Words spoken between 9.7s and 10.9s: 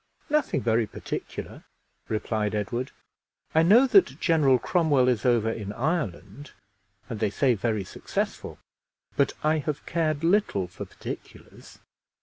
cared little for